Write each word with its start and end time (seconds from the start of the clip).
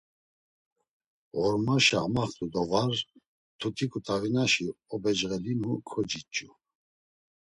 Ğormaşa 1.37 1.97
amaxt̆u 2.05 2.45
do 2.53 2.63
var, 2.71 2.95
mtuti 3.51 3.85
ǩut̆avinaşi 3.91 4.67
obecğelinu 4.93 5.71
kociç̌u. 5.89 6.49